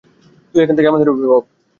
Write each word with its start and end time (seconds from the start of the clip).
তুই 0.55 0.61
এখন 0.63 0.75
থেকে 0.77 0.89
আমাদের 0.91 1.11
অভিবাবক। 1.11 1.43